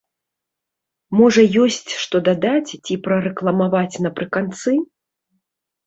Можа, 1.19 1.41
ёсць, 1.67 1.91
што 2.05 2.23
дадаць, 2.31 2.71
ці 2.85 2.93
прарэкламаваць 3.07 4.01
напрыканцы? 4.11 4.71